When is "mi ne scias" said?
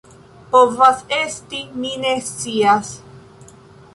1.83-2.91